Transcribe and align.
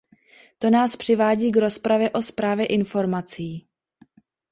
To 0.59 0.69
nás 0.69 0.95
přivádí 0.95 1.51
k 1.51 1.57
rozpravě 1.57 2.09
o 2.09 2.21
správě 2.21 2.65
informací. 2.65 3.67